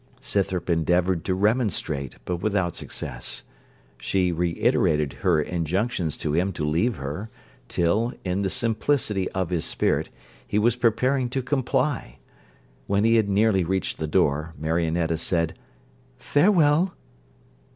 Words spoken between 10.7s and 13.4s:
preparing to comply. When he had